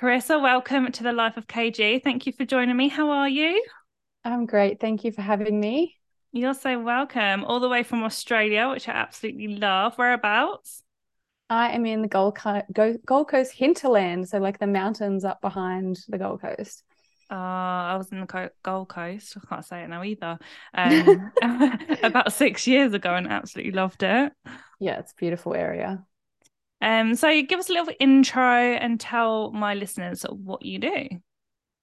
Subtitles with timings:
[0.00, 2.04] Carissa, welcome to the Life of KG.
[2.04, 2.86] Thank you for joining me.
[2.86, 3.64] How are you?
[4.24, 4.78] I'm great.
[4.78, 5.96] Thank you for having me.
[6.30, 7.42] You're so welcome.
[7.42, 9.98] All the way from Australia, which I absolutely love.
[9.98, 10.84] Whereabouts?
[11.50, 15.98] I am in the Gold, Co- Gold Coast hinterland, so like the mountains up behind
[16.08, 16.84] the Gold Coast.
[17.28, 19.36] Uh, I was in the Gold Coast.
[19.36, 20.38] I can't say it now either.
[20.74, 21.32] Um,
[22.04, 24.32] about six years ago, and absolutely loved it.
[24.80, 26.04] Yeah, it's a beautiful area.
[26.80, 31.08] Um, so give us a little intro and tell my listeners what you do.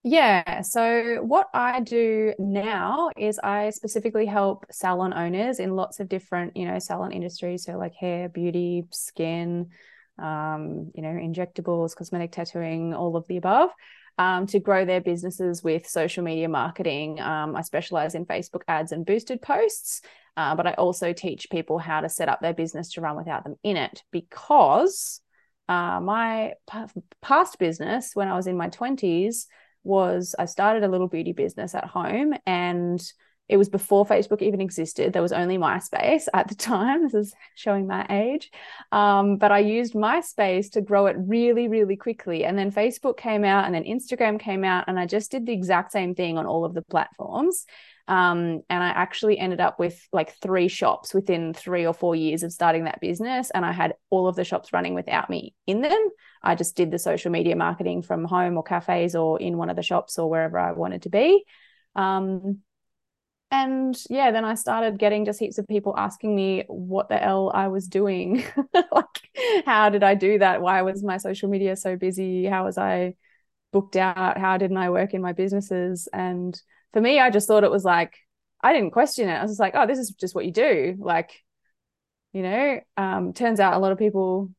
[0.08, 0.62] Yeah.
[0.62, 6.55] So, what I do now is I specifically help salon owners in lots of different,
[6.55, 7.63] you know, salon industries.
[7.63, 9.72] So, like hair, beauty, skin,
[10.20, 13.72] um, you know, injectables, cosmetic tattooing, all of the above,
[14.18, 17.20] um, to grow their businesses with social media marketing.
[17.20, 20.02] Um, I specialize in Facebook ads and boosted posts.
[20.38, 23.46] Uh, but I also teach people how to set up their business to run without
[23.46, 25.22] them in it because
[25.70, 29.46] uh, my p- past business when I was in my 20s
[29.84, 33.02] was I started a little beauty business at home and
[33.48, 35.14] it was before Facebook even existed.
[35.14, 37.04] There was only MySpace at the time.
[37.04, 38.52] This is showing my age.
[38.92, 42.44] Um, but I used MySpace to grow it really, really quickly.
[42.44, 44.86] And then Facebook came out and then Instagram came out.
[44.88, 47.66] And I just did the exact same thing on all of the platforms.
[48.08, 52.44] Um, and I actually ended up with like three shops within three or four years
[52.44, 53.52] of starting that business.
[53.52, 56.10] And I had all of the shops running without me in them.
[56.42, 59.76] I just did the social media marketing from home or cafes or in one of
[59.76, 61.46] the shops or wherever I wanted to be.
[61.96, 62.60] Um,
[63.52, 67.52] and yeah, then I started getting just heaps of people asking me what the hell
[67.54, 68.44] I was doing.
[68.74, 70.62] like, how did I do that?
[70.62, 72.46] Why was my social media so busy?
[72.46, 73.16] How was I
[73.72, 74.38] booked out?
[74.38, 76.08] How didn't I work in my businesses?
[76.12, 76.60] And
[76.94, 78.18] for me, I just thought it was like,
[78.62, 79.34] I didn't question it.
[79.34, 80.96] I was just like, oh, this is just what you do.
[80.98, 81.32] Like,
[82.34, 84.50] you know, um, turns out a lot of people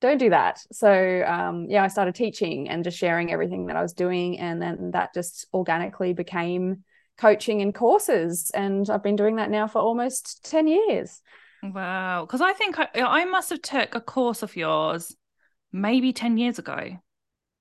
[0.00, 0.60] don't do that.
[0.72, 4.38] So, um, yeah, I started teaching and just sharing everything that I was doing.
[4.38, 6.84] And then that just organically became
[7.20, 8.50] coaching and courses.
[8.54, 11.20] And I've been doing that now for almost 10 years.
[11.62, 12.24] Wow.
[12.24, 15.14] Because I think I, I must have took a course of yours
[15.72, 16.98] maybe 10 years ago.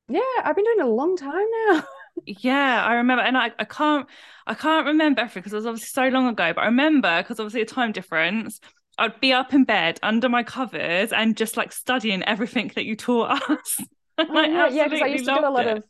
[0.07, 1.83] Yeah, I've been doing it a long time now.
[2.25, 4.05] yeah i remember and i, I can't
[4.45, 7.39] i can't remember everything because it was obviously so long ago but i remember because
[7.39, 8.59] obviously a time difference
[8.97, 12.95] i'd be up in bed under my covers and just like studying everything that you
[12.95, 13.79] taught us
[14.17, 15.77] oh, yeah because i used to do a lot it.
[15.77, 15.83] of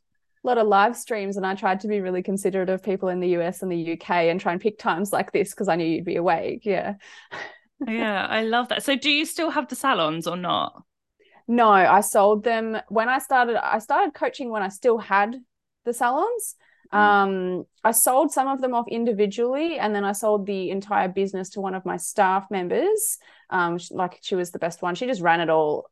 [0.49, 3.29] lot of live streams and I tried to be really considerate of people in the
[3.37, 6.05] US and the UK and try and pick times like this because I knew you'd
[6.05, 6.65] be awake.
[6.65, 6.95] Yeah.
[7.87, 8.83] yeah, I love that.
[8.83, 10.83] So do you still have the salons or not?
[11.47, 15.35] No, I sold them when I started I started coaching when I still had
[15.85, 16.55] the salons.
[16.93, 16.97] Mm.
[16.97, 21.49] Um, I sold some of them off individually, and then I sold the entire business
[21.51, 23.17] to one of my staff members.
[23.49, 24.95] Um, like she was the best one.
[24.95, 25.89] She just ran it all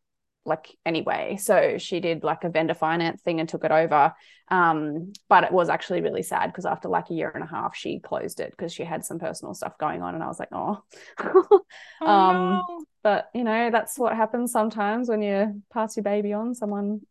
[0.48, 1.38] like anyway.
[1.40, 4.14] So she did like a vendor finance thing and took it over.
[4.50, 7.76] Um, but it was actually really sad because after like a year and a half,
[7.76, 10.16] she closed it because she had some personal stuff going on.
[10.16, 10.82] And I was like, oh.
[11.20, 11.62] oh
[12.02, 12.86] um, no.
[13.04, 17.02] but you know, that's what happens sometimes when you pass your baby on, someone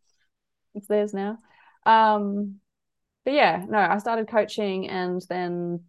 [0.75, 1.39] it's theirs now.
[1.85, 2.57] Um,
[3.25, 5.85] but yeah, no, I started coaching and then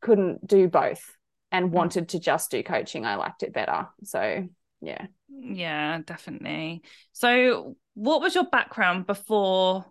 [0.00, 1.16] couldn't do both
[1.52, 1.72] and mm.
[1.72, 3.04] wanted to just do coaching.
[3.04, 3.88] I liked it better.
[4.04, 4.48] So
[4.80, 5.06] yeah.
[5.28, 6.82] Yeah, definitely.
[7.12, 9.84] So what was your background before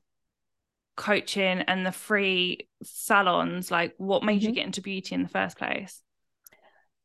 [0.95, 3.71] coaching and the free salons?
[3.71, 4.49] Like what made mm-hmm.
[4.49, 6.01] you get into beauty in the first place?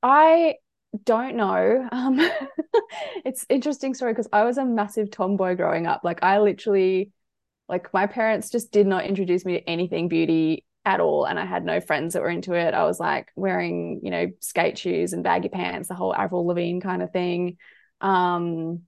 [0.03, 0.56] I
[1.04, 1.88] don't know.
[1.91, 2.21] Um,
[3.25, 6.03] it's interesting story because I was a massive tomboy growing up.
[6.04, 7.12] Like I literally
[7.69, 11.25] like my parents just did not introduce me to anything beauty at all.
[11.25, 12.75] And I had no friends that were into it.
[12.75, 16.81] I was like wearing, you know, skate shoes and baggy pants, the whole Avril Lavigne
[16.81, 17.56] kind of thing.
[18.00, 18.82] Um,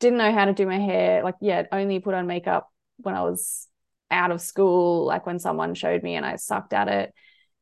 [0.00, 1.22] didn't know how to do my hair.
[1.22, 2.68] Like, yeah, only put on makeup
[2.98, 3.68] when I was
[4.10, 7.14] out of school, like when someone showed me and I sucked at it.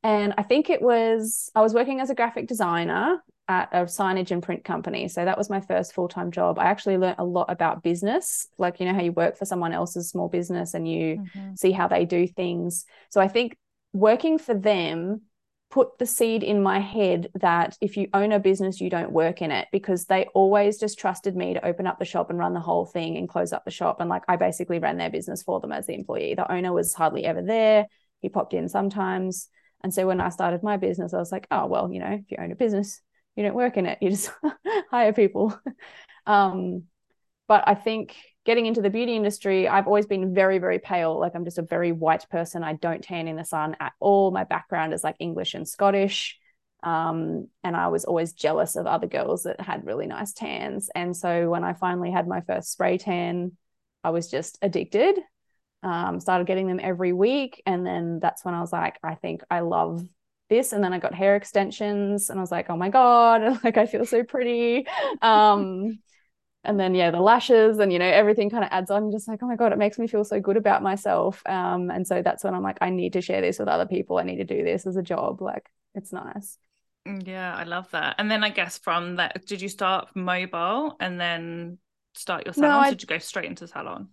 [0.02, 4.30] And I think it was, I was working as a graphic designer at a signage
[4.30, 5.08] and print company.
[5.08, 6.58] So that was my first full time job.
[6.58, 9.72] I actually learned a lot about business, like, you know, how you work for someone
[9.72, 11.54] else's small business and you mm-hmm.
[11.54, 12.86] see how they do things.
[13.10, 13.56] So I think
[13.94, 15.22] working for them
[15.70, 19.42] put the seed in my head that if you own a business, you don't work
[19.42, 22.54] in it because they always just trusted me to open up the shop and run
[22.54, 24.00] the whole thing and close up the shop.
[24.00, 26.34] And like I basically ran their business for them as the employee.
[26.34, 27.86] The owner was hardly ever there.
[28.20, 29.48] He popped in sometimes.
[29.82, 32.30] And so when I started my business, I was like, oh, well, you know, if
[32.30, 33.00] you own a business,
[33.36, 34.30] you don't work in it you just
[34.90, 35.58] hire people
[36.26, 36.84] um,
[37.48, 41.18] but i think getting into the beauty industry i've always been very very pale.
[41.18, 42.62] Like i'm just a very white person.
[42.62, 44.30] I don't tan in the sun at all.
[44.30, 46.38] My background is like english and scottish.
[46.82, 50.90] Um, and i was always jealous of other girls that had really nice tans.
[50.94, 53.52] And so when i finally had my first spray tan
[54.02, 55.18] i was just addicted.
[55.82, 57.62] Um, started getting them every week.
[57.66, 60.02] And then that's when I was like, I think I love
[60.48, 60.72] this.
[60.72, 63.84] And then I got hair extensions and I was like, oh my God, like I
[63.84, 64.86] feel so pretty.
[65.20, 65.98] Um,
[66.64, 69.10] and then yeah, the lashes and you know, everything kind of adds on.
[69.12, 71.42] just like, oh my God, it makes me feel so good about myself.
[71.46, 74.18] Um, and so that's when I'm like, I need to share this with other people.
[74.18, 75.40] I need to do this as a job.
[75.42, 76.58] Like it's nice.
[77.06, 78.16] Mm, yeah, I love that.
[78.18, 81.78] And then I guess from that, did you start mobile and then
[82.14, 82.70] start your salon?
[82.70, 84.08] No, I, did you go straight into salon?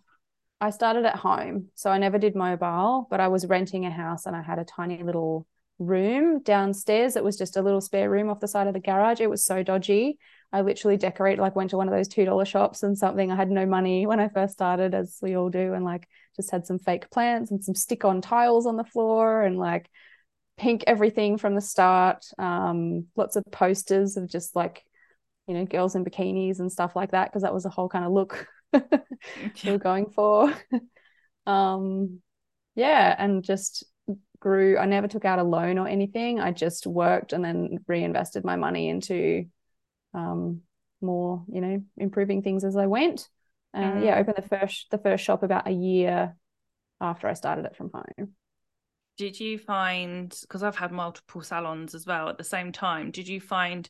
[0.59, 1.69] I started at home.
[1.75, 4.65] So I never did mobile, but I was renting a house and I had a
[4.65, 5.47] tiny little
[5.80, 7.15] room downstairs.
[7.15, 9.21] It was just a little spare room off the side of the garage.
[9.21, 10.19] It was so dodgy.
[10.53, 13.31] I literally decorated, like went to one of those $2 shops and something.
[13.31, 16.51] I had no money when I first started, as we all do, and like just
[16.51, 19.89] had some fake plants and some stick on tiles on the floor and like
[20.57, 22.25] pink everything from the start.
[22.38, 24.83] Um, lots of posters of just like,
[25.48, 28.06] you know, girls in bikinis and stuff like that, because that was the whole kind
[28.06, 30.54] of look we were going for.
[31.45, 32.21] um,
[32.75, 33.86] yeah, and just
[34.39, 34.77] grew.
[34.77, 36.42] I never took out a loan or anything.
[36.42, 39.45] I just worked and then reinvested my money into
[40.13, 40.62] um,
[41.02, 43.28] more, you know, improving things as I went.
[43.74, 44.22] And uh, yeah, mm.
[44.22, 46.36] opened the first the first shop about a year
[47.00, 48.34] after I started it from home.
[49.18, 53.12] Did you find because I've had multiple salons as well at the same time?
[53.12, 53.88] Did you find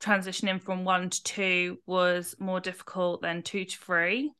[0.00, 4.32] transitioning from one to two was more difficult than two to three?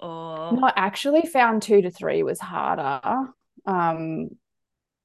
[0.00, 3.00] Or no, I actually found two to three was harder.
[3.66, 4.30] Um,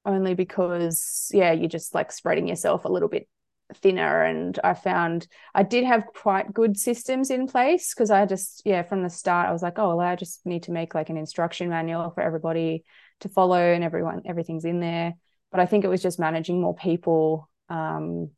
[0.06, 3.28] only because yeah, you're just like spreading yourself a little bit
[3.76, 8.62] thinner and i found i did have quite good systems in place because i just
[8.64, 11.10] yeah from the start i was like oh well i just need to make like
[11.10, 12.86] an instruction manual for everybody
[13.22, 15.14] to follow and everyone everything's in there.
[15.52, 18.32] But i think it was just managing more people um,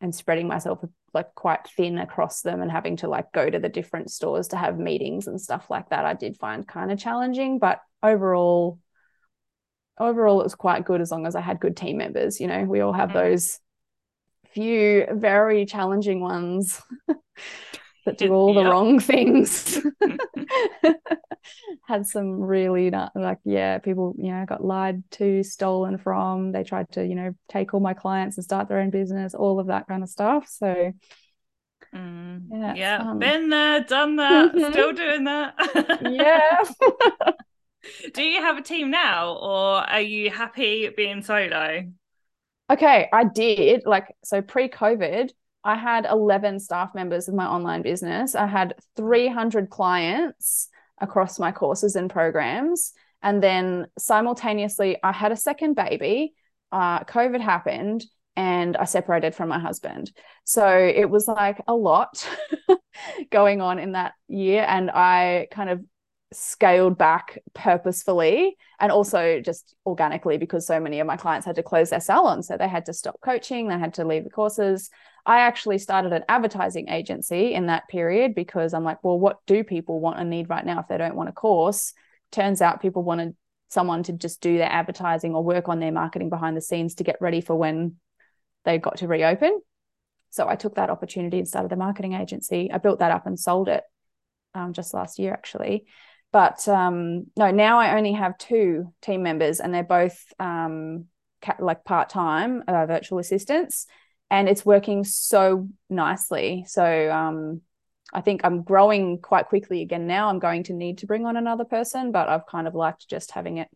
[0.00, 0.80] and spreading myself
[1.12, 4.56] like quite thin across them and having to like go to the different stores to
[4.56, 7.58] have meetings and stuff like that i did find kind of challenging.
[7.58, 8.78] But overall
[9.98, 12.64] overall it was quite good as long as i had good team members you know?
[12.64, 13.14] We all have mm.
[13.14, 13.58] those
[14.52, 16.80] few very challenging ones
[18.06, 19.78] that do all the wrong things.
[21.88, 26.52] Had some really not, like, yeah, people, you know, got lied to, stolen from.
[26.52, 29.60] They tried to, you know, take all my clients and start their own business, all
[29.60, 30.48] of that kind of stuff.
[30.48, 30.92] So,
[31.94, 34.72] mm, yeah, yeah been there, done that, mm-hmm.
[34.72, 35.54] still doing that.
[36.02, 36.62] yeah.
[38.14, 41.84] do you have a team now, or are you happy being solo?
[42.70, 43.82] Okay, I did.
[43.84, 45.30] Like, so pre COVID,
[45.64, 48.36] I had 11 staff members of my online business.
[48.36, 50.68] I had 300 clients
[51.00, 52.92] across my courses and programs.
[53.22, 56.32] And then simultaneously, I had a second baby.
[56.70, 58.04] Uh, COVID happened
[58.36, 60.12] and I separated from my husband.
[60.44, 62.26] So it was like a lot
[63.30, 64.64] going on in that year.
[64.66, 65.84] And I kind of
[66.32, 71.62] scaled back purposefully and also just organically because so many of my clients had to
[71.62, 72.46] close their salons.
[72.46, 74.90] So they had to stop coaching they had to leave the courses.
[75.26, 79.64] I actually started an advertising agency in that period because i'm like well what do
[79.64, 81.92] people want and need right now if they don't want a course?
[82.30, 83.34] Turns out people wanted
[83.68, 87.04] someone to just do their advertising or work on their marketing behind the scenes to
[87.04, 87.96] get ready for when
[88.64, 89.60] they got to reopen.
[90.30, 92.70] So i took that opportunity and started the marketing agency.
[92.72, 93.82] I built that up and sold it
[94.54, 95.86] um, just last year actually
[96.32, 101.06] but um, no, now I only have two team members, and they're both um,
[101.58, 103.86] like part time uh, virtual assistants,
[104.30, 106.64] and it's working so nicely.
[106.68, 107.62] So um,
[108.12, 110.28] I think I'm growing quite quickly again now.
[110.28, 113.32] I'm going to need to bring on another person, but I've kind of liked just
[113.32, 113.68] having it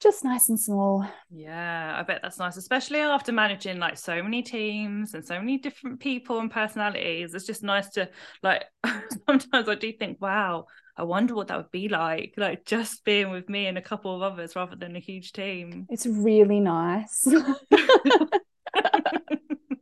[0.00, 1.06] just nice and small.
[1.30, 5.58] Yeah, I bet that's nice, especially after managing like so many teams and so many
[5.58, 7.34] different people and personalities.
[7.34, 8.08] It's just nice to
[8.42, 8.64] like
[9.26, 13.30] sometimes I do think, wow, I wonder what that would be like, like just being
[13.30, 15.86] with me and a couple of others rather than a huge team.
[15.90, 17.26] It's really nice.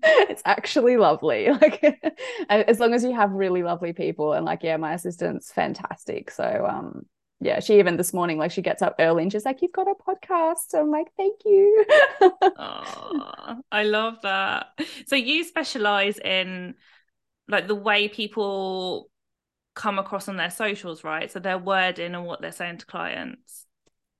[0.02, 1.48] it's actually lovely.
[1.60, 2.02] Like
[2.68, 6.30] as long as you have really lovely people and like yeah, my assistant's fantastic.
[6.30, 7.06] So um
[7.42, 9.88] yeah, she even this morning, like she gets up early and she's like, You've got
[9.88, 10.68] a podcast.
[10.68, 11.84] So I'm like, Thank you.
[12.42, 14.68] oh, I love that.
[15.06, 16.74] So you specialize in
[17.48, 19.10] like the way people
[19.74, 21.30] come across on their socials, right?
[21.30, 23.66] So their wording and what they're saying to clients.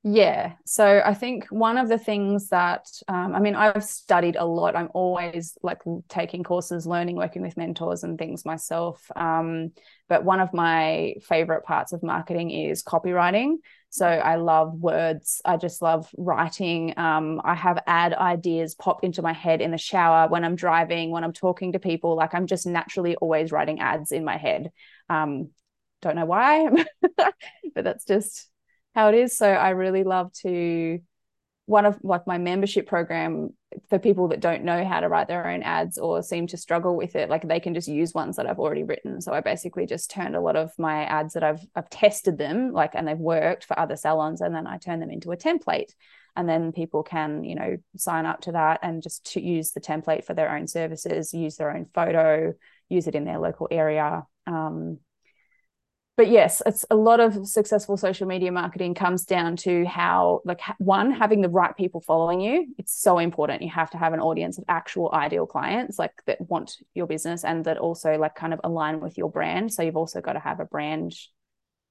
[0.05, 0.55] Yeah.
[0.67, 4.75] So I think one of the things that, um, I mean, I've studied a lot.
[4.75, 9.01] I'm always like taking courses, learning, working with mentors and things myself.
[9.15, 9.71] Um,
[10.09, 13.59] but one of my favorite parts of marketing is copywriting.
[13.91, 15.41] So I love words.
[15.45, 16.95] I just love writing.
[16.99, 21.13] Um, I have ad ideas pop into my head in the shower when I'm driving,
[21.13, 22.17] when I'm talking to people.
[22.17, 24.73] Like I'm just naturally always writing ads in my head.
[25.09, 25.51] Um,
[26.01, 26.69] don't know why,
[27.17, 28.49] but that's just
[28.95, 29.37] how it is.
[29.37, 31.01] So I really love to
[31.67, 33.51] one of like my membership program
[33.89, 36.97] for people that don't know how to write their own ads or seem to struggle
[36.97, 39.21] with it like they can just use ones that I've already written.
[39.21, 42.73] So I basically just turned a lot of my ads that I've I've tested them
[42.73, 45.93] like and they've worked for other salons and then I turn them into a template.
[46.35, 49.81] And then people can you know sign up to that and just to use the
[49.81, 52.53] template for their own services use their own photo
[52.89, 54.25] use it in their local area.
[54.47, 54.99] Um,
[56.17, 60.61] but yes it's a lot of successful social media marketing comes down to how like
[60.79, 63.63] one having the right people following you it's so important.
[63.63, 67.45] You have to have an audience of actual ideal clients like that want your business
[67.45, 69.73] and that also like kind of align with your brand.
[69.73, 71.15] So you've also got to have a brand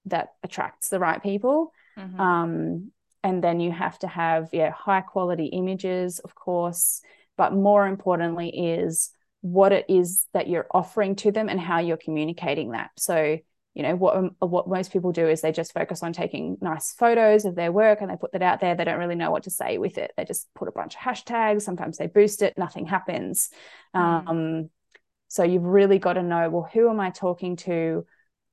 [0.05, 1.71] that attracts the right people.
[1.97, 2.19] Mm-hmm.
[2.19, 2.91] um,
[3.23, 7.01] and then you have to have yeah high quality images of course.
[7.37, 9.11] But more importantly is
[9.41, 12.91] what it is that you're offering to them and how you're communicating that.
[12.97, 13.39] So
[13.73, 16.93] you know what um, what most people do is they just focus on taking nice
[16.93, 18.75] photos of their work and they put that out there.
[18.75, 20.11] They don't really know what to say with it.
[20.17, 21.61] They just put a bunch of hashtags.
[21.61, 22.57] Sometimes they boost it.
[22.57, 23.49] Nothing happens.
[23.95, 24.27] Mm.
[24.27, 24.69] um,
[25.29, 28.05] so you've really got to know well who am i talking to?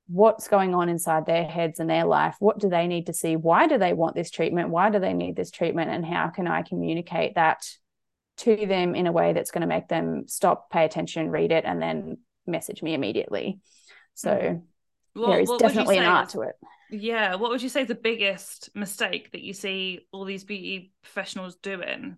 [0.07, 2.35] What's going on inside their heads and their life?
[2.39, 3.35] What do they need to see?
[3.35, 4.69] Why do they want this treatment?
[4.69, 5.91] Why do they need this treatment?
[5.91, 7.67] And how can i communicate that
[8.37, 11.65] to them in a way that's going to make them stop pay attention read it
[11.65, 13.59] and then message me immediately?
[14.15, 14.61] So mm
[15.19, 16.55] what, there is definitely an art to it.
[16.89, 17.35] Yeah.
[17.35, 21.55] What would you say is the biggest mistake that you see all these beauty professionals
[21.55, 22.17] doing?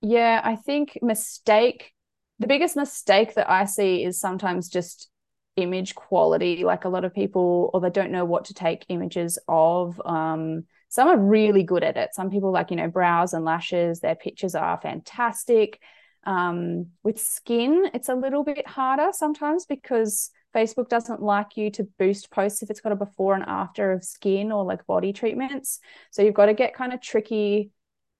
[0.00, 1.92] Yeah, I think mistake,
[2.38, 5.10] the biggest mistake that I see is sometimes just
[5.56, 6.64] image quality.
[6.64, 10.00] Like a lot of people, or they don't know what to take images of.
[10.04, 12.14] Um, some are really good at it.
[12.14, 15.80] Some people, like, you know, brows and lashes, their pictures are fantastic.
[16.24, 21.88] Um, with skin, it's a little bit harder sometimes because Facebook doesn't like you to
[21.98, 25.80] boost posts if it's got a before and after of skin or like body treatments.
[26.10, 27.70] So you've got to get kind of tricky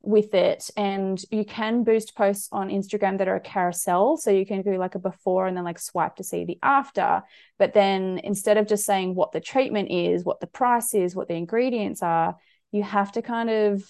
[0.02, 0.70] with it.
[0.76, 4.16] And you can boost posts on Instagram that are a carousel.
[4.16, 7.22] So you can do like a before and then like swipe to see the after.
[7.58, 11.28] But then instead of just saying what the treatment is, what the price is, what
[11.28, 12.36] the ingredients are,
[12.72, 13.82] you have to kind of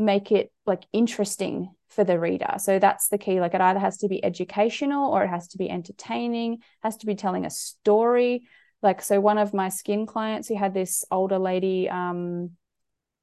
[0.00, 2.54] make it like interesting for the reader.
[2.58, 3.40] So that's the key.
[3.40, 7.06] Like it either has to be educational or it has to be entertaining, has to
[7.06, 8.42] be telling a story.
[8.82, 12.52] Like, so one of my skin clients who had this older lady um,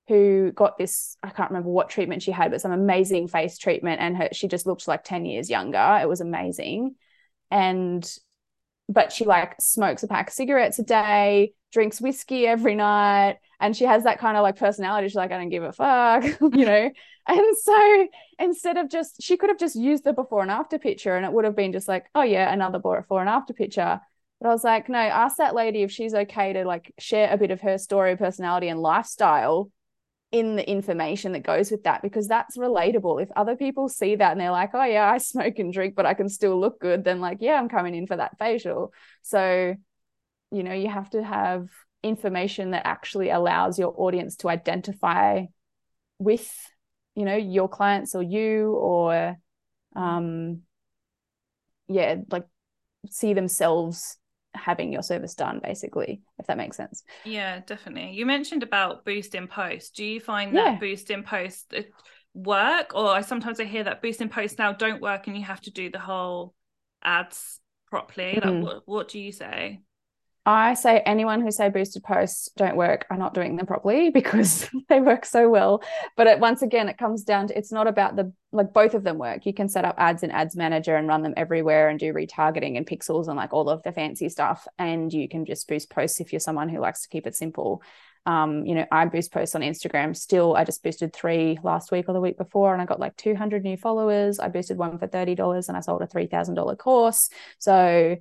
[0.07, 3.99] who got this, I can't remember what treatment she had, but some amazing face treatment.
[3.99, 5.99] And her, she just looked like 10 years younger.
[6.01, 6.95] It was amazing.
[7.49, 8.07] And,
[8.89, 13.37] but she like smokes a pack of cigarettes a day, drinks whiskey every night.
[13.59, 15.07] And she has that kind of like personality.
[15.07, 16.89] She's like, I don't give a fuck, you know?
[17.27, 18.07] And so
[18.39, 21.33] instead of just, she could have just used the before and after picture and it
[21.33, 23.99] would have been just like, oh yeah, another before and after picture.
[24.39, 27.37] But I was like, no, ask that lady if she's okay to like share a
[27.37, 29.71] bit of her story, personality, and lifestyle
[30.31, 33.21] in the information that goes with that because that's relatable.
[33.21, 36.05] If other people see that and they're like, oh yeah, I smoke and drink, but
[36.05, 38.93] I can still look good, then like, yeah, I'm coming in for that facial.
[39.21, 39.75] So,
[40.51, 41.67] you know, you have to have
[42.03, 45.43] information that actually allows your audience to identify
[46.19, 46.51] with
[47.15, 49.35] you know your clients or you or
[49.95, 50.61] um
[51.87, 52.45] yeah like
[53.09, 54.17] see themselves
[54.57, 57.03] having your service done basically if that makes sense.
[57.25, 58.11] Yeah definitely.
[58.13, 59.95] You mentioned about boost in post.
[59.95, 60.79] Do you find that yeah.
[60.79, 61.81] boost in post uh,
[62.33, 62.93] work?
[62.93, 65.61] Or I sometimes I hear that boost in post now don't work and you have
[65.61, 66.53] to do the whole
[67.03, 67.59] ads
[67.89, 68.39] properly.
[68.41, 68.45] Mm.
[68.45, 69.81] like what, what do you say
[70.47, 74.69] I say anyone who say boosted posts don't work are not doing them properly because
[74.89, 75.83] they work so well.
[76.15, 79.03] But it, once again, it comes down to it's not about the like both of
[79.03, 79.45] them work.
[79.45, 82.77] You can set up ads in Ads Manager and run them everywhere and do retargeting
[82.77, 84.65] and pixels and like all of the fancy stuff.
[84.79, 87.83] And you can just boost posts if you're someone who likes to keep it simple.
[88.25, 90.15] Um, you know, I boost posts on Instagram.
[90.15, 93.17] Still, I just boosted three last week or the week before, and I got like
[93.17, 94.39] 200 new followers.
[94.39, 97.29] I boosted one for $30 and I sold a $3,000 course.
[97.59, 98.15] So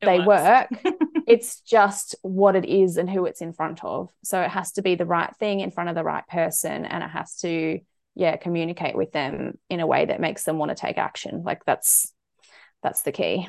[0.00, 0.44] it they works.
[0.44, 0.68] work.
[1.26, 4.10] it's just what it is and who it's in front of.
[4.22, 7.02] So it has to be the right thing in front of the right person and
[7.02, 7.80] it has to
[8.14, 11.42] yeah, communicate with them in a way that makes them want to take action.
[11.44, 12.12] Like that's
[12.82, 13.48] that's the key.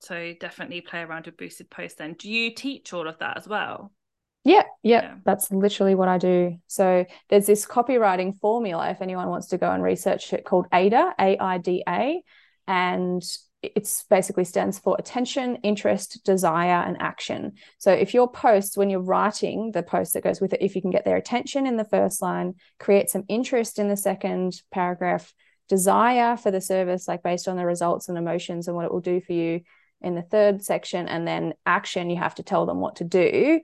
[0.00, 2.14] So definitely play around with boosted posts then.
[2.14, 3.92] Do you teach all of that as well?
[4.42, 6.56] Yeah, yeah, yeah, that's literally what I do.
[6.66, 11.14] So there's this copywriting formula if anyone wants to go and research it called AIDA,
[11.18, 12.22] A I D A,
[12.66, 13.22] and
[13.62, 17.52] it's basically stands for attention, interest, desire, and action.
[17.78, 20.82] So if your post, when you're writing the post that goes with it, if you
[20.82, 25.34] can get their attention in the first line, create some interest in the second paragraph,
[25.68, 29.00] desire for the service, like based on the results and emotions and what it will
[29.00, 29.60] do for you,
[30.02, 33.60] in the third section and then action you have to tell them what to do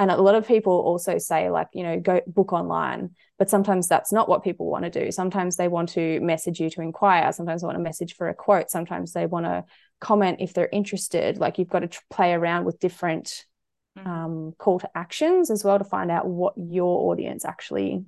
[0.00, 3.88] and a lot of people also say like you know go book online but sometimes
[3.88, 5.10] that's not what people want to do.
[5.10, 7.32] Sometimes they want to message you to inquire.
[7.32, 8.70] Sometimes they want to message for a quote.
[8.70, 9.64] Sometimes they want to
[9.98, 11.38] comment if they're interested.
[11.38, 13.46] Like you've got to tr- play around with different
[13.98, 14.06] mm-hmm.
[14.06, 18.04] um, call to actions as well to find out what your audience actually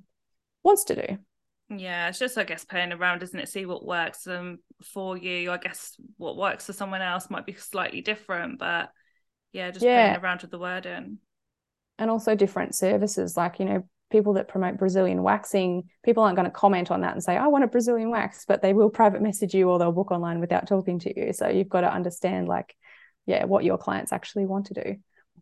[0.61, 1.17] wants to do.
[1.75, 3.49] Yeah it's just i guess playing around isn't it?
[3.49, 5.49] See what works um, for you.
[5.49, 8.91] I guess what works for someone else might be slightly different but
[9.51, 10.09] yeah just yeah.
[10.09, 11.17] playing around with the wording
[11.99, 16.45] and also different services like you know people that promote brazilian waxing people aren't going
[16.45, 19.21] to comment on that and say i want a brazilian wax but they will private
[19.21, 21.33] message you or they'll book online without talking to you.
[21.33, 22.75] So you've got to understand like
[23.25, 24.95] yeah what your clients actually want to do.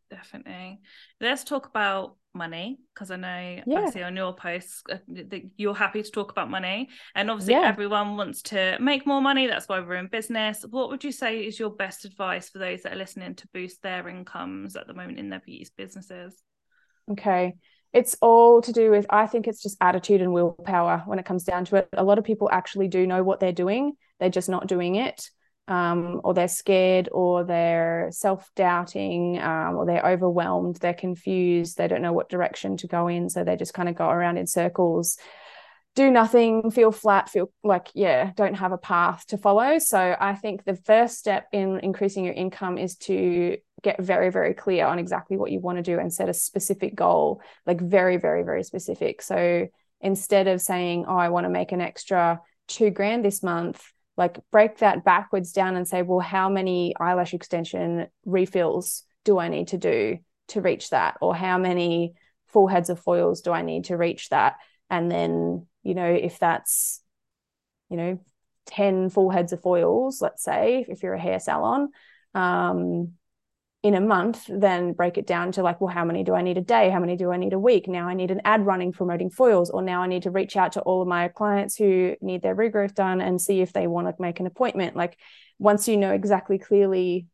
[0.09, 0.81] Definitely.
[1.19, 3.79] Let's talk about money because i know yeah.
[3.79, 6.89] i see on your posts uh, that you're happy to talk about money.
[7.15, 7.61] And obviously yeah.
[7.61, 9.47] everyone wants to make more money.
[9.47, 10.65] That's why we're in business.
[10.69, 13.81] What would you say is your best advice for those that are listening to boost
[13.81, 16.35] their incomes at the moment in their beauty businesses?
[17.11, 17.55] Okay.
[17.93, 21.43] It's all to do with i think it's just attitude and willpower when it comes
[21.43, 21.89] down to it.
[21.93, 23.93] A lot of people actually do know what they're doing.
[24.19, 25.29] They're just not doing it
[25.67, 32.01] um, or they're scared or they're self-doubting um, or they're overwhelmed they're confused they don't
[32.01, 35.17] know what direction to go in so they just kind of go around in circles.
[35.93, 39.77] Do nothing feel flat feel like yeah don't have a path to follow.
[39.79, 44.53] So i think the first step in increasing your income is to get very very
[44.53, 48.17] clear on exactly what you want to do and set a specific goal like very
[48.17, 49.21] very very specific.
[49.21, 49.67] So
[49.99, 52.39] instead of saying oh i want to make an extra
[52.69, 53.83] 2 grand this month
[54.21, 59.47] like break that backwards down and say well how many eyelash extension refills do i
[59.47, 60.19] need to do
[60.51, 61.17] to reach that?
[61.21, 62.13] Or how many
[62.47, 64.57] full heads of foils do i need to reach that?
[64.89, 67.01] And then you know if that's
[67.89, 68.19] you know
[68.67, 71.89] 10 full heads of foils let's say if you're a hair salon
[72.35, 73.13] um,
[73.83, 76.57] in a month, then break it down to like, well, how many do I need
[76.57, 76.91] a day?
[76.91, 77.87] How many do I need a week?
[77.87, 80.73] Now I need an ad running promoting foils, or now I need to reach out
[80.73, 84.07] to all of my clients who need their regrowth done and see if they want
[84.07, 84.95] to make an appointment.
[84.95, 85.17] Like,
[85.57, 87.25] once you know exactly clearly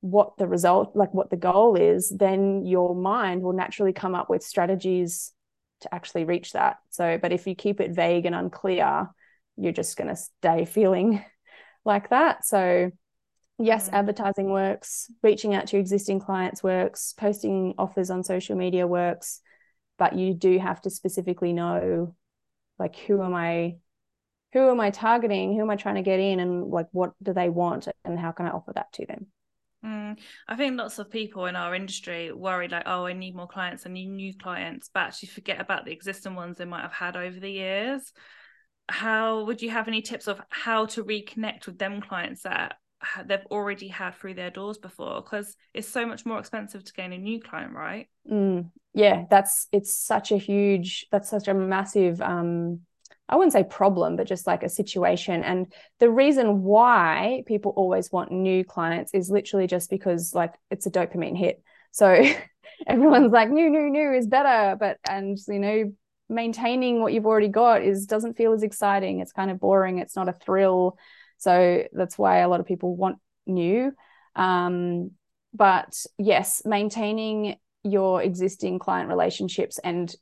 [0.00, 4.30] what the result, like what the goal is, then your mind will naturally come up
[4.30, 5.32] with strategies
[5.82, 6.78] to actually reach that.
[6.90, 9.10] So, but if you keep it vague and unclear,
[9.56, 11.22] you're just going to stay feeling
[11.84, 12.46] like that.
[12.46, 12.90] So,
[13.60, 13.92] yes mm.
[13.92, 19.40] advertising works reaching out to existing clients works posting offers on social media works
[19.98, 22.14] but you do have to specifically know
[22.78, 23.76] like who am i
[24.52, 25.54] who am i targeting?
[25.54, 26.40] Who am i trying to get in?
[26.40, 27.88] And like what do they want?
[28.04, 29.26] And how can i offer that to them?
[29.84, 33.48] Mm, I think lots of people in our industry worry like, oh, I need more
[33.48, 36.92] clients, I need new clients, but actually forget about the existing ones they might have
[36.92, 38.12] had over the years.
[38.88, 42.74] How would you have any tips of how to reconnect with them clients that
[43.24, 47.12] they've already had through their doors before because it's so much more expensive to gain
[47.12, 52.20] a new client right mm, yeah that's it's such a huge that's such a massive
[52.20, 52.80] um
[53.30, 55.44] I wouldn't say problem, but just like a situation.
[55.44, 60.86] And the reason why people always want new clients is literally just because like it's
[60.86, 61.62] a dopamine hit.
[61.92, 62.24] So
[62.88, 64.76] everyone's like new, new, new is better.
[64.76, 65.92] But and you know,
[66.28, 69.20] maintaining what you've already got is doesn't feel as exciting.
[69.20, 69.98] It's kind of boring.
[69.98, 70.98] It's not a thrill.
[71.40, 73.92] So that's why a lot of people want new.
[74.36, 75.12] Um,
[75.52, 80.14] but yes, maintaining your existing client relationships and,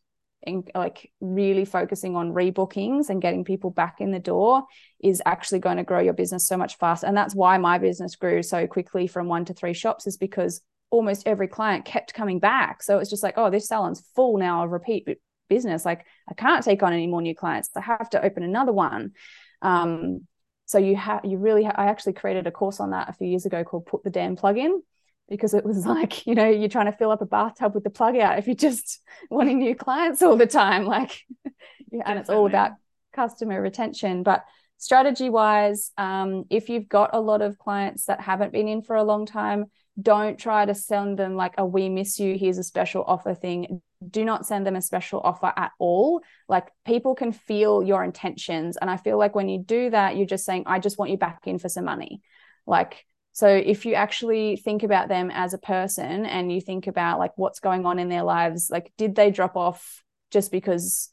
[0.47, 4.63] and like really focusing on rebookings and getting people back in the door
[5.03, 7.07] is actually going to grow your business so much faster.
[7.07, 10.63] And that's why my business grew so quickly from one to three shops is because
[10.91, 12.83] almost every client kept coming back.
[12.83, 15.07] So it's just like, oh, this salon's full now of repeat
[15.49, 15.85] business.
[15.85, 17.71] Like I can't take on any more new clients.
[17.77, 19.13] I have to open another one.
[19.61, 20.27] Um,
[20.69, 23.27] so you have you really ha- I actually created a course on that a few
[23.27, 24.83] years ago called Put the Damn Plug In
[25.29, 27.91] because it was like you know you're trying to fill up a bathtub with the
[27.91, 29.01] plug out if you're just
[29.31, 31.23] wanting new clients all the time like
[31.91, 32.73] yeah, and it's all about
[33.15, 34.23] customer retention.
[34.23, 34.45] But
[34.77, 38.95] strategy wise um, if you've got a lot of clients that haven't been in for
[38.95, 39.65] a long time
[40.01, 43.81] don't try to send them like a we miss you here's a special offer thing.
[44.09, 46.23] Do not send them a special offer at all.
[46.49, 48.77] Like people can feel your intentions.
[48.77, 51.17] And i feel like when you do that you're just saying i just want you
[51.17, 52.23] back in for some money.
[52.67, 57.19] Like so if you actually think about them as a person and you think about
[57.19, 61.11] like what's going on in their lives like did they drop off just because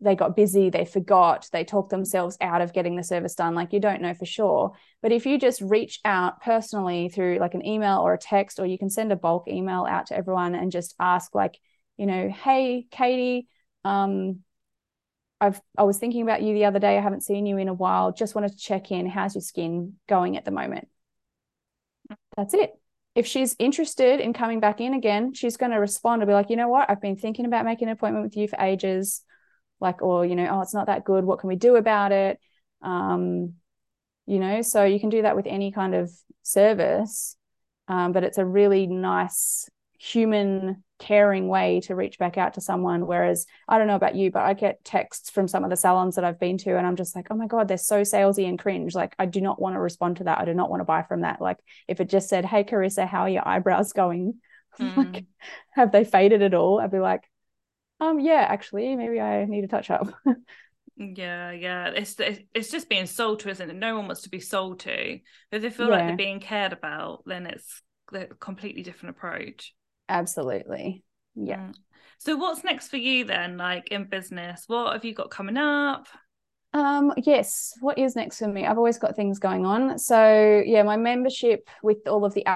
[0.00, 3.54] they got busy, they forgot, they talked themselves out of getting the service done.
[3.54, 4.72] Like you don't know for sure.
[5.02, 8.66] But if you just reach out personally through like an email or a text, or
[8.66, 11.58] you can send a bulk email out to everyone and just ask, like,
[11.96, 13.46] you know, hey, Katie,
[13.84, 14.40] um,
[15.40, 16.96] I've I was thinking about you the other day.
[16.96, 18.12] I haven't seen you in a while.
[18.12, 19.08] Just wanted to check in.
[19.08, 20.88] How's your skin going at the moment?
[22.36, 22.72] that's it.
[23.14, 26.50] If she's interested in coming back in again, she's going to respond and be like,
[26.50, 29.22] you know what, I've been thinking about making an appointment with you for ages.
[29.84, 31.24] Like, or, you know, oh, it's not that good.
[31.24, 32.40] What can we do about it?
[32.82, 33.54] Um,
[34.26, 36.10] you know, so you can do that with any kind of
[36.42, 37.36] service.
[37.86, 39.68] Um, but it's a really nice
[39.98, 44.30] human caring way to reach back out to someone whereas i don't know about you
[44.30, 46.94] but i get texts from some of the salons that i've been to and i'm
[46.94, 49.74] just like oh my god they're so salesy and cringe like i do not want
[49.74, 52.08] to respond to that i do not want to buy from that like if it
[52.08, 54.34] just said hey carissa how are your eyebrows going
[54.78, 54.96] mm.
[54.96, 55.24] like
[55.70, 57.24] have they faded at all i'd be like
[58.04, 60.12] um yeah actually maybe i need a touch up
[60.96, 64.40] yeah yeah it's it's just being sold to isn't it no one wants to be
[64.40, 65.18] sold to
[65.50, 65.92] if they feel yeah.
[65.92, 69.74] like they're being cared about then it's a completely different approach
[70.08, 71.02] Absolutely.
[71.34, 71.58] Yeah.
[71.58, 71.74] Mm.
[72.18, 74.64] So what's next for you then, like in business?
[74.66, 76.06] What have you got coming up?
[76.72, 78.66] Um, yes, what is next for me?
[78.66, 79.98] I've always got things going on.
[79.98, 82.46] So yeah, my membership with all of the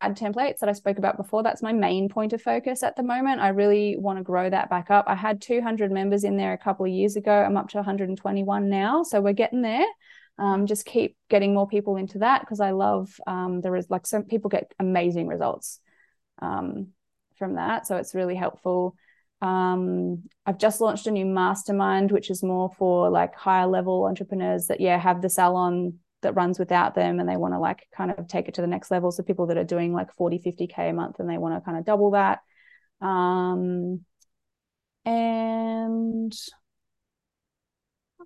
[0.00, 3.02] ad templates that I spoke about before, that's my main point of focus at the
[3.02, 3.40] moment.
[3.40, 5.06] I really want to grow that back up.
[5.08, 7.32] I had 200 members in there a couple of years ago.
[7.32, 9.02] I'm up to 121 now.
[9.02, 9.86] So we're getting there.
[10.38, 14.06] Um, just keep getting more people into that because I love um, there is like
[14.06, 15.78] some people get amazing results
[16.42, 16.88] um,
[17.36, 17.86] from that.
[17.86, 18.96] So it's really helpful.
[19.40, 24.66] Um, I've just launched a new mastermind, which is more for like higher level entrepreneurs
[24.66, 28.10] that, yeah, have the salon that runs without them and they want to like kind
[28.10, 29.12] of take it to the next level.
[29.12, 31.78] So people that are doing like 40, 50K a month and they want to kind
[31.78, 32.40] of double that.
[33.00, 34.04] Um,
[35.06, 36.32] and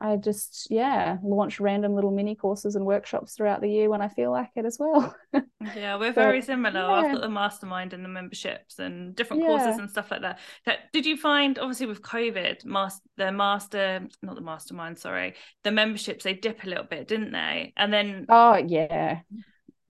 [0.00, 4.08] I just, yeah, launch random little mini courses and workshops throughout the year when I
[4.08, 5.14] feel like it as well.
[5.76, 6.81] yeah, we're very similar.
[6.81, 6.90] Yeah.
[6.90, 9.48] I've got the mastermind and the memberships and different yeah.
[9.48, 10.38] courses and stuff like that.
[10.66, 10.92] that.
[10.92, 16.24] Did you find, obviously, with COVID, mas- the master, not the mastermind, sorry, the memberships,
[16.24, 17.72] they dip a little bit, didn't they?
[17.76, 18.26] And then.
[18.28, 19.20] Oh, yeah.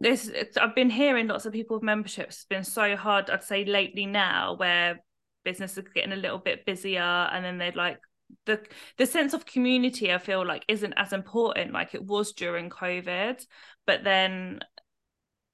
[0.01, 2.37] This, I've been hearing lots of people with memberships.
[2.37, 5.01] It's been so hard, I'd say, lately now, where
[5.45, 7.99] business is getting a little bit busier and then they'd like
[8.47, 8.61] the
[8.97, 13.43] the sense of community i feel like isn't as important like it was during covid
[13.87, 14.61] but then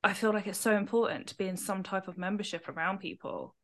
[0.05, 3.55] i feel like it's so important to be in some type of membership around people.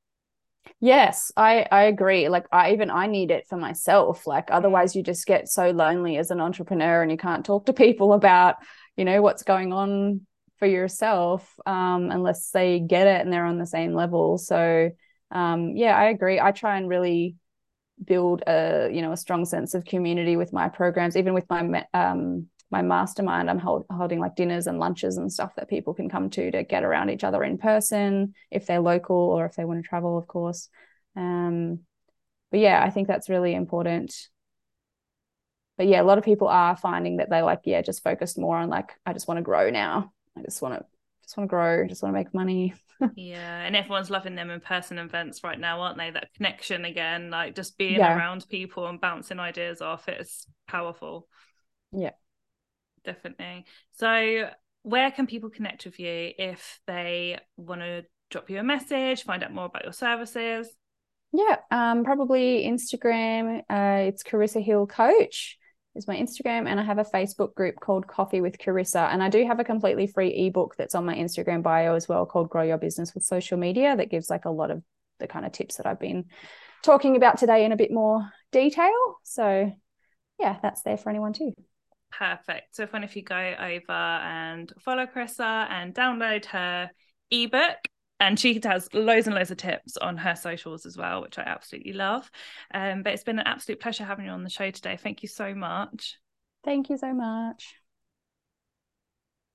[0.80, 2.28] Yes i i agree.
[2.28, 4.26] Like i even i need it for myself.
[4.26, 4.54] Like mm.
[4.54, 8.12] otherwise you just get so lonely as an entrepreneur and you can't talk to people
[8.20, 8.56] about
[8.96, 10.22] you know what's going on
[10.58, 14.38] for yourself um unless they get it and they're on the same level.
[14.38, 14.90] So
[15.30, 16.40] um yeah i agree.
[16.40, 17.36] I try and really
[18.02, 21.86] build a you know a strong sense of community with my programs even with my
[21.92, 26.08] um my mastermind i'm hold, holding like dinners and lunches and stuff that people can
[26.08, 29.64] come to to get around each other in person if they're local or if they
[29.64, 30.68] want to travel of course.
[31.16, 31.80] Um
[32.50, 34.28] but yeah i think that's really important.
[35.76, 38.56] But yeah a lot of people are finding that they like yeah just focused more
[38.56, 40.12] on like i just want to grow now.
[40.36, 40.86] I just want to
[41.22, 42.74] just want to grow just want to make money.
[43.16, 46.10] Yeah and everyone's loving them in person events right now aren't they?
[46.10, 48.14] That connection again like just being yeah.
[48.14, 51.26] around people and bouncing ideas off it's powerful.
[51.92, 52.10] Yeah
[53.04, 54.48] definitely so
[54.82, 59.42] where can people connect with you if they want to drop you a message find
[59.42, 60.68] out more about your services
[61.32, 65.58] yeah um probably instagram uh it's carissa hill coach
[65.94, 69.12] is my Instagram, and I have a Facebook group called Coffee with Carissa.
[69.12, 72.26] And I do have a completely free ebook that's on my Instagram bio as well
[72.26, 74.82] called Grow Your Business with Social Media that gives like a lot of
[75.18, 76.26] the kind of tips that I've been
[76.82, 79.18] talking about today in a bit more detail.
[79.24, 79.72] So,
[80.38, 81.52] yeah, that's there for anyone too.
[82.10, 82.74] Perfect.
[82.76, 86.90] So, if you go over and follow Carissa and download her
[87.30, 87.78] ebook
[88.20, 91.42] and she has loads and loads of tips on her socials as well, which I
[91.42, 92.30] absolutely love.
[92.72, 94.98] Um, but it's been an absolute pleasure having you on the show today.
[95.02, 96.18] Thank you so much.
[96.62, 97.79] Thank you so much.